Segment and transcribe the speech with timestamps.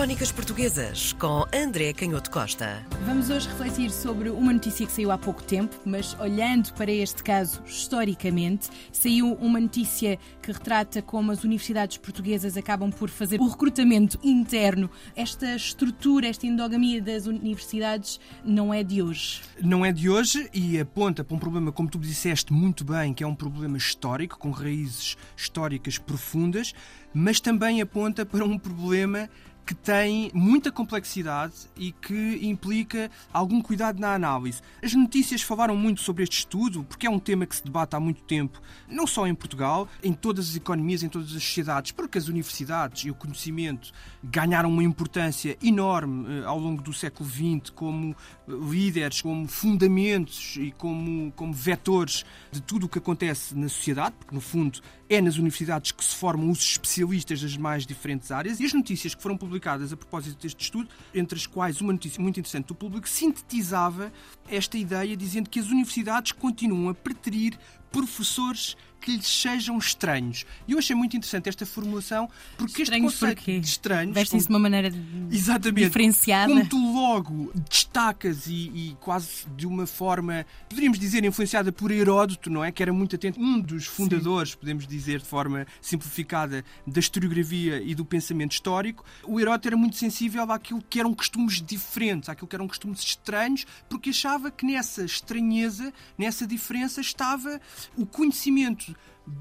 [0.00, 2.82] Crónicas Portuguesas com André Canhoto Costa.
[3.04, 7.22] Vamos hoje refletir sobre uma notícia que saiu há pouco tempo, mas olhando para este
[7.22, 13.46] caso historicamente, saiu uma notícia que retrata como as universidades portuguesas acabam por fazer o
[13.46, 14.90] recrutamento interno.
[15.14, 19.42] Esta estrutura, esta endogamia das universidades não é de hoje.
[19.60, 23.22] Não é de hoje e aponta para um problema, como tu disseste muito bem, que
[23.22, 26.72] é um problema histórico, com raízes históricas profundas,
[27.12, 29.28] mas também aponta para um problema
[29.70, 34.60] que tem muita complexidade e que implica algum cuidado na análise.
[34.82, 38.00] As notícias falaram muito sobre este estudo, porque é um tema que se debate há
[38.00, 42.18] muito tempo, não só em Portugal, em todas as economias, em todas as sociedades, porque
[42.18, 43.92] as universidades e o conhecimento
[44.24, 50.56] ganharam uma importância enorme eh, ao longo do século XX como eh, líderes, como fundamentos
[50.56, 55.20] e como, como vetores de tudo o que acontece na sociedade, porque no fundo é
[55.20, 59.20] nas universidades que se formam os especialistas das mais diferentes áreas e as notícias que
[59.20, 62.74] foram publicadas publicadas a propósito deste estudo, entre as quais uma notícia muito interessante do
[62.74, 64.10] público, sintetizava
[64.48, 67.58] esta ideia dizendo que as universidades continuam a preterir
[67.92, 70.44] professores que lhes sejam estranhos.
[70.68, 73.60] E eu achei muito interessante esta formulação porque estranhos este conceito porquê?
[73.60, 74.14] de estranhos.
[74.14, 74.92] Vestem-se de uma maneira
[75.30, 75.86] Exatamente.
[75.86, 76.52] diferenciada.
[76.52, 82.50] Como tu logo destacas e, e, quase de uma forma, poderíamos dizer, influenciada por Heródoto,
[82.50, 82.70] não é?
[82.70, 84.58] Que era muito atento, um dos fundadores, Sim.
[84.58, 89.04] podemos dizer de forma simplificada, da historiografia e do pensamento histórico.
[89.24, 93.66] O Heródoto era muito sensível àquilo que eram costumes diferentes, àquilo que eram costumes estranhos,
[93.88, 97.60] porque achava que nessa estranheza, nessa diferença, estava
[97.96, 98.89] o conhecimento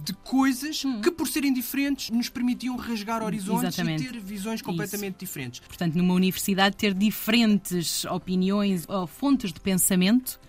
[0.04, 1.02] de coisas hum.
[1.02, 4.04] que, por serem diferentes, nos permitiam rasgar horizontes Exatamente.
[4.04, 5.20] e ter visões completamente Isso.
[5.20, 5.60] diferentes.
[5.60, 10.40] Portanto, numa universidade, ter diferentes opiniões ou fontes de pensamento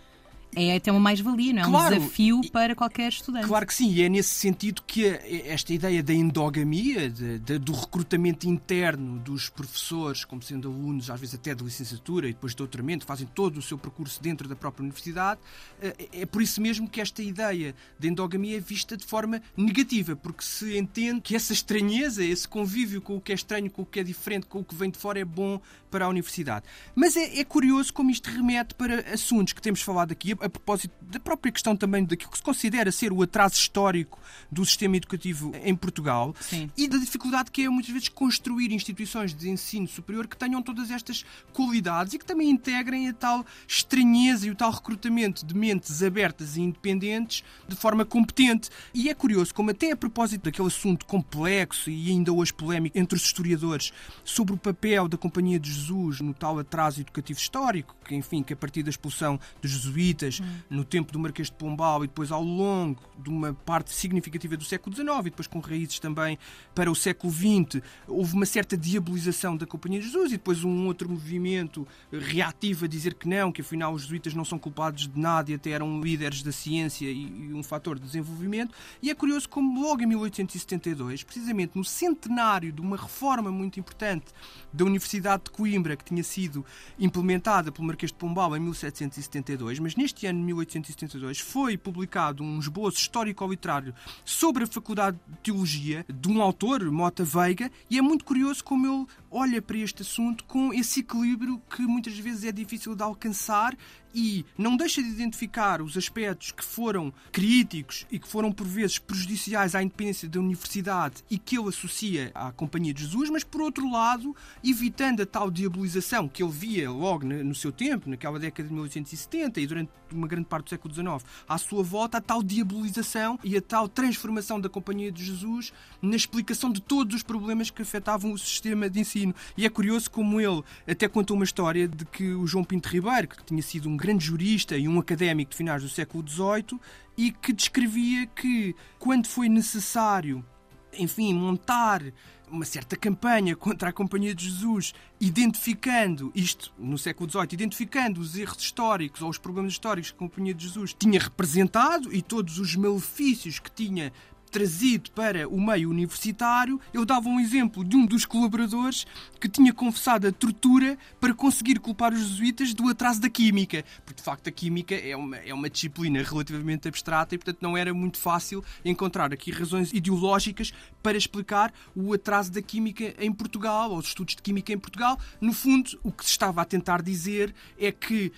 [0.54, 1.64] é até uma mais-valia, não é?
[1.64, 3.46] Claro, um desafio para qualquer estudante.
[3.46, 5.06] Claro que sim, e é nesse sentido que
[5.46, 11.20] esta ideia da endogamia, de, de, do recrutamento interno dos professores, como sendo alunos, às
[11.20, 14.56] vezes até de licenciatura e depois de doutoramento, fazem todo o seu percurso dentro da
[14.56, 15.40] própria universidade,
[15.80, 20.16] eh, é por isso mesmo que esta ideia de endogamia é vista de forma negativa,
[20.16, 23.86] porque se entende que essa estranheza, esse convívio com o que é estranho, com o
[23.86, 25.60] que é diferente, com o que vem de fora, é bom
[25.90, 26.64] para a universidade.
[26.94, 30.92] Mas é, é curioso como isto remete para assuntos que temos falado aqui a propósito
[31.02, 34.18] da própria questão também daquilo que se considera ser o atraso histórico
[34.50, 36.70] do sistema educativo em Portugal Sim.
[36.76, 40.90] e da dificuldade que é muitas vezes construir instituições de ensino superior que tenham todas
[40.90, 46.02] estas qualidades e que também integrem a tal estranheza e o tal recrutamento de mentes
[46.02, 48.70] abertas e independentes de forma competente.
[48.94, 53.16] E é curioso como até a propósito daquele assunto complexo e ainda hoje polémico entre
[53.16, 53.92] os historiadores
[54.24, 58.52] sobre o papel da Companhia de Jesus no tal atraso educativo histórico, que enfim, que
[58.52, 60.46] a partir da expulsão dos jesuítas hum.
[60.68, 64.64] no tempo do Marquês de Pombal e depois ao longo de uma parte significativa do
[64.64, 66.38] século XIX e depois com raízes também
[66.74, 70.86] para o século XX, houve uma certa diabolização da Companhia de Jesus e depois um
[70.86, 75.18] outro movimento reativo a dizer que não, que afinal os jesuítas não são culpados de
[75.18, 78.74] nada e até eram líderes da ciência e, e um fator de desenvolvimento.
[79.02, 84.26] E é curioso como logo em 1872, precisamente no centenário de uma reforma muito importante
[84.72, 86.64] da Universidade de Coimbra que tinha sido
[86.98, 92.58] implementada pelo Marquês de Pombal em 1772, mas neste ano de 1872 foi publicado um
[92.58, 93.94] esboço histórico-literário
[94.24, 98.86] sobre a Faculdade de Teologia de um autor, Mota Veiga, e é muito curioso como
[98.86, 103.76] ele olha para este assunto com esse equilíbrio que muitas vezes é difícil de alcançar
[104.14, 108.98] e não deixa de identificar os aspectos que foram críticos e que foram por vezes
[108.98, 113.60] prejudiciais à independência da universidade e que ele associa à Companhia de Jesus, mas por
[113.60, 118.68] outro lado, evitando a tal diabolização que ele via logo no seu tempo, naquela década
[118.68, 122.42] de 1870 e durante uma grande parte do século XIX, à sua volta, a tal
[122.42, 127.70] diabolização e a tal transformação da Companhia de Jesus na explicação de todos os problemas
[127.70, 129.19] que afetavam o sistema de ensino.
[129.56, 133.28] E é curioso como ele até contou uma história de que o João Pinto Ribeiro,
[133.28, 136.80] que tinha sido um grande jurista e um académico de finais do século XVIII,
[137.16, 140.44] e que descrevia que, quando foi necessário,
[140.92, 142.02] enfim, montar
[142.50, 148.36] uma certa campanha contra a Companhia de Jesus, identificando isto no século XVIII, identificando os
[148.36, 152.58] erros históricos ou os problemas históricos que a Companhia de Jesus tinha representado e todos
[152.58, 154.12] os malefícios que tinha
[154.50, 159.06] trazido para o meio universitário, eu dava um exemplo de um dos colaboradores
[159.40, 163.84] que tinha confessado a tortura para conseguir culpar os jesuítas do atraso da química.
[164.04, 167.76] Porque, de facto, a química é uma, é uma disciplina relativamente abstrata e, portanto, não
[167.76, 170.72] era muito fácil encontrar aqui razões ideológicas
[171.02, 175.18] para explicar o atraso da química em Portugal, ou os estudos de química em Portugal.
[175.40, 178.32] No fundo, o que se estava a tentar dizer é que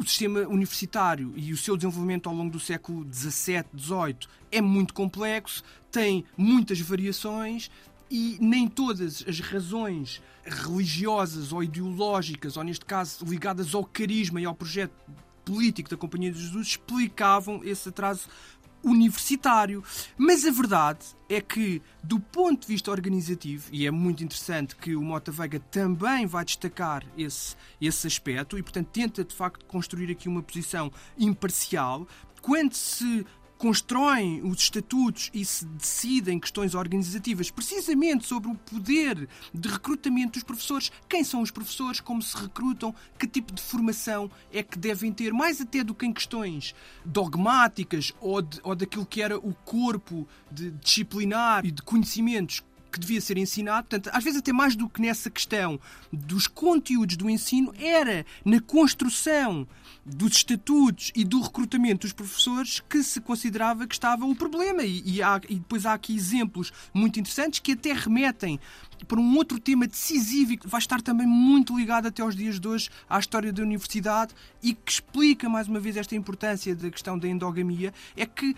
[0.00, 4.94] o sistema universitário e o seu desenvolvimento ao longo do século XVII, XVIII é muito
[4.94, 7.70] complexo, tem muitas variações
[8.10, 14.46] e nem todas as razões religiosas ou ideológicas, ou neste caso ligadas ao carisma e
[14.46, 14.94] ao projeto
[15.44, 18.26] político da Companhia de Jesus, explicavam esse atraso
[18.82, 19.82] universitário.
[20.16, 24.96] Mas a verdade é que, do ponto de vista organizativo, e é muito interessante que
[24.96, 30.10] o Mota Veiga também vai destacar esse, esse aspecto, e portanto tenta de facto construir
[30.10, 32.06] aqui uma posição imparcial,
[32.40, 33.26] quando se
[33.60, 40.42] constroem os estatutos e se decidem questões organizativas precisamente sobre o poder de recrutamento dos
[40.42, 45.12] professores, quem são os professores, como se recrutam, que tipo de formação é que devem
[45.12, 46.74] ter, mais até do que em questões
[47.04, 53.20] dogmáticas ou, de, ou daquilo que era o corpo disciplinar e de conhecimentos que devia
[53.20, 53.88] ser ensinado.
[53.88, 55.80] Portanto, às vezes até mais do que nessa questão
[56.12, 59.66] dos conteúdos do ensino, era na construção
[60.04, 64.82] dos estatutos e do recrutamento dos professores que se considerava que estava o problema.
[64.82, 68.58] E, e, há, e depois há aqui exemplos muito interessantes que até remetem
[69.06, 72.58] para um outro tema decisivo e que vai estar também muito ligado até aos dias
[72.58, 76.90] de hoje à história da universidade e que explica mais uma vez esta importância da
[76.90, 78.54] questão da endogamia, é que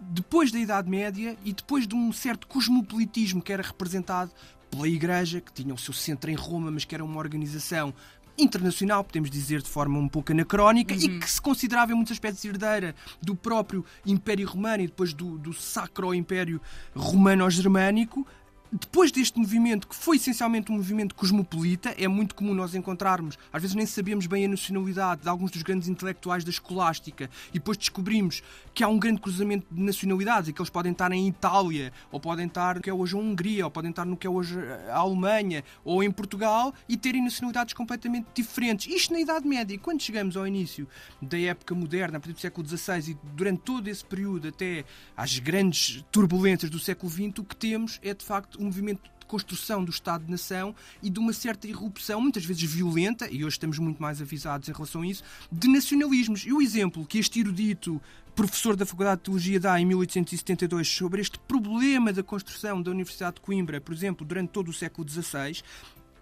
[0.00, 4.30] depois da Idade Média e depois de um certo cosmopolitismo que era representado
[4.70, 7.94] pela Igreja, que tinha o seu centro em Roma, mas que era uma organização
[8.36, 11.00] internacional, podemos dizer de forma um pouco anacrónica, uhum.
[11.00, 15.36] e que se considerava em muitos aspectos herdeira do próprio Império Romano e depois do,
[15.38, 16.60] do Sacro Império
[16.94, 18.26] Romano-Germânico,
[18.70, 23.62] depois deste movimento, que foi essencialmente um movimento cosmopolita, é muito comum nós encontrarmos, às
[23.62, 27.78] vezes nem sabemos bem a nacionalidade de alguns dos grandes intelectuais da escolástica, e depois
[27.78, 28.42] descobrimos
[28.74, 32.20] que há um grande cruzamento de nacionalidades, e que eles podem estar em Itália, ou
[32.20, 34.58] podem estar no que é hoje a Hungria, ou podem estar no que é hoje
[34.90, 38.92] a Alemanha, ou em Portugal, e terem nacionalidades completamente diferentes.
[38.94, 39.74] Isto na Idade Média.
[39.74, 40.86] E quando chegamos ao início
[41.20, 44.84] da época moderna, a partir do século XVI, e durante todo esse período até
[45.16, 49.26] às grandes turbulências do século XX, o que temos é de facto um movimento de
[49.26, 54.00] construção do Estado-nação e de uma certa irrupção, muitas vezes violenta, e hoje estamos muito
[54.00, 55.22] mais avisados em relação a isso,
[55.52, 56.44] de nacionalismos.
[56.46, 58.00] E o exemplo que este erudito
[58.34, 63.34] professor da Faculdade de Teologia dá em 1872 sobre este problema da construção da Universidade
[63.36, 65.60] de Coimbra, por exemplo, durante todo o século XVI,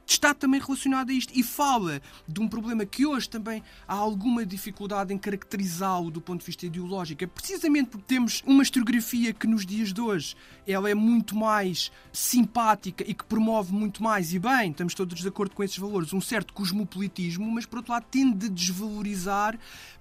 [0.06, 4.46] está também relacionado a isto e fala de um problema que hoje também há alguma
[4.46, 9.46] dificuldade em caracterizá-lo do ponto de vista ideológico, é precisamente porque temos uma historiografia que
[9.46, 10.36] nos dias de hoje
[10.66, 15.28] ela é muito mais simpática e que promove muito mais, e bem, estamos todos de
[15.28, 19.58] acordo com esses valores, um certo cosmopolitismo, mas por outro lado tende a desvalorizar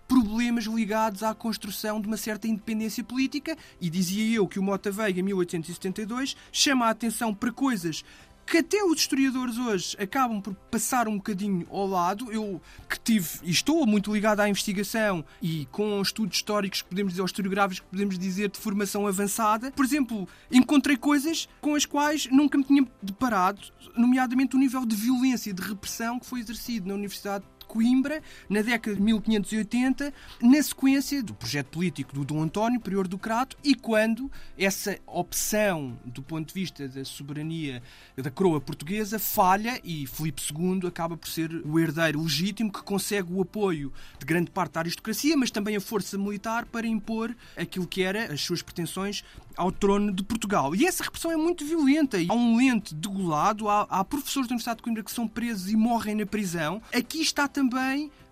[0.07, 4.91] problemas ligados à construção de uma certa independência política e dizia eu que o Mota
[4.91, 8.03] Veiga, em 1872, chama a atenção para coisas
[8.45, 12.31] que até os historiadores hoje acabam por passar um bocadinho ao lado.
[12.31, 17.13] Eu que tive e estou muito ligado à investigação e com estudos históricos que podemos
[17.13, 21.85] dizer, ou historiográficos que podemos dizer de formação avançada, por exemplo, encontrei coisas com as
[21.85, 23.61] quais nunca me tinha deparado,
[23.95, 27.43] nomeadamente o nível de violência e de repressão que foi exercido na Universidade
[27.75, 33.17] Coimbra, na década de 1580, na sequência do projeto político do Dom António, prior do
[33.17, 37.83] Crato, e quando essa opção, do ponto de vista da soberania
[38.15, 43.33] da coroa portuguesa, falha e Filipe II acaba por ser o herdeiro legítimo que consegue
[43.33, 47.85] o apoio de grande parte da aristocracia, mas também a força militar para impor aquilo
[47.85, 49.21] que era as suas pretensões
[49.57, 50.73] ao trono de Portugal.
[50.73, 52.17] E essa repressão é muito violenta.
[52.29, 55.75] Há um lente degolado, há, há professores da Universidade de Coimbra que são presos e
[55.75, 56.81] morrem na prisão.
[56.93, 57.64] Aqui está também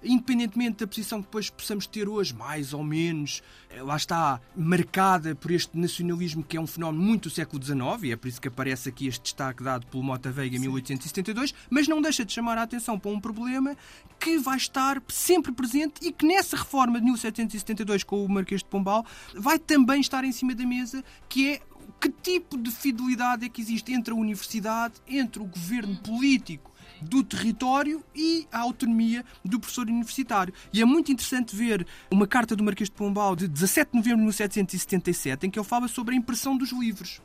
[0.04, 5.34] independentemente da posição que depois possamos ter hoje, mais ou menos, eh, lá está, marcada
[5.36, 8.42] por este nacionalismo que é um fenómeno muito do século XIX, e é por isso
[8.42, 12.34] que aparece aqui este destaque dado pelo Mota Veiga em 1872, mas não deixa de
[12.34, 13.76] chamar a atenção para um problema
[14.20, 18.70] que vai estar sempre presente e que nessa reforma de 1772 com o Marquês de
[18.70, 21.62] Pombal vai também estar em cima da mesa, que é
[22.00, 26.73] que tipo de fidelidade é que existe entre a universidade, entre o governo político
[27.04, 30.54] do território e a autonomia do professor universitário.
[30.72, 34.20] E é muito interessante ver uma carta do Marquês de Pombal de 17 de novembro
[34.20, 37.22] de 1777 em que ele fala sobre a impressão dos livros.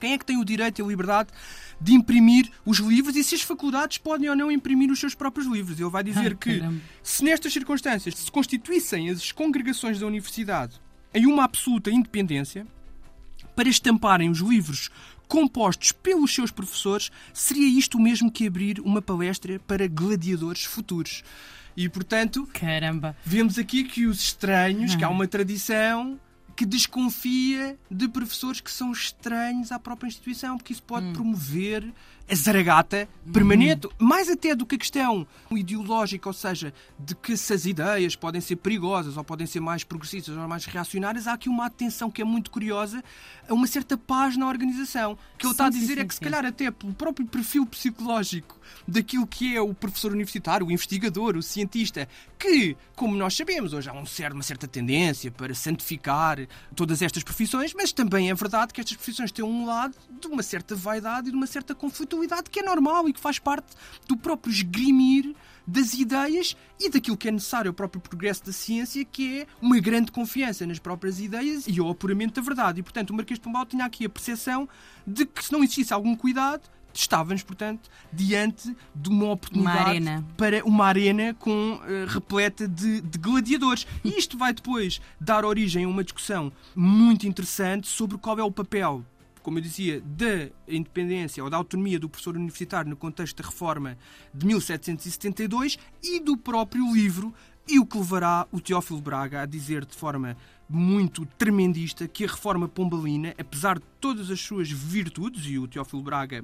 [0.00, 1.30] Quem é que tem o direito e a liberdade
[1.80, 5.46] de imprimir os livros e se as faculdades podem ou não imprimir os seus próprios
[5.46, 5.78] livros?
[5.78, 6.62] Ele vai dizer ah, que,
[7.02, 10.80] se nestas circunstâncias se constituíssem as congregações da universidade
[11.14, 12.66] em uma absoluta independência,
[13.54, 14.90] para estamparem os livros
[15.34, 21.24] compostos pelos seus professores, seria isto o mesmo que abrir uma palestra para gladiadores futuros.
[21.76, 23.16] E, portanto, Caramba.
[23.24, 26.20] vemos aqui que os estranhos, que há uma tradição
[26.54, 31.12] que desconfia de professores que são estranhos à própria instituição, porque isso pode hum.
[31.12, 31.92] promover
[32.30, 33.92] a zaragata permanente, uhum.
[33.98, 38.40] mais até do que a questão ideológica, ou seja, de que se as ideias podem
[38.40, 42.22] ser perigosas ou podem ser mais progressistas ou mais reacionárias, há aqui uma atenção que
[42.22, 43.02] é muito curiosa
[43.48, 45.12] a uma certa paz na organização.
[45.12, 47.66] O que ele está a dizer sim, é que, se calhar, até pelo próprio perfil
[47.66, 53.72] psicológico daquilo que é o professor universitário, o investigador, o cientista, que, como nós sabemos,
[53.72, 56.38] hoje há um certo, uma certa tendência para santificar
[56.74, 60.42] todas estas profissões, mas também é verdade que estas profissões têm um lado de uma
[60.42, 61.74] certa vaidade e de uma certa
[62.50, 63.68] que é normal e que faz parte
[64.08, 65.34] do próprio esgrimir
[65.66, 69.78] das ideias e daquilo que é necessário ao próprio progresso da ciência, que é uma
[69.78, 72.80] grande confiança nas próprias ideias e ao apuramento da verdade.
[72.80, 74.68] E, portanto, o Marquês de Pombal tinha aqui a percepção
[75.06, 80.24] de que se não existisse algum cuidado, estávamos, portanto, diante de uma oportunidade uma arena.
[80.36, 83.86] para uma arena com uh, repleta de, de, gladiadores.
[84.04, 88.50] E isto vai depois dar origem a uma discussão muito interessante sobre qual é o
[88.50, 89.04] papel
[89.44, 93.96] como eu dizia, da independência ou da autonomia do professor universitário no contexto da reforma
[94.32, 97.32] de 1772 e do próprio livro,
[97.68, 100.34] e o que levará o Teófilo Braga a dizer de forma
[100.66, 106.02] muito tremendista que a reforma pombalina, apesar de todas as suas virtudes, e o Teófilo
[106.02, 106.42] Braga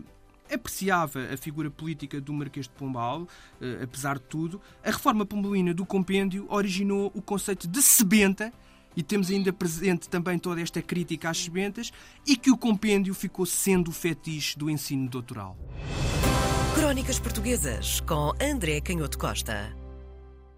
[0.53, 3.27] apreciava a figura política do Marquês de Pombal,
[3.63, 8.53] eh, apesar de tudo, a reforma pombalina do compêndio originou o conceito de sebenta,
[9.01, 11.91] e temos ainda presente também toda esta crítica às sebentas,
[12.27, 15.57] e que o compêndio ficou sendo o fetiche do ensino doutoral.
[16.75, 19.75] Crónicas Portuguesas com André Canhoto Costa.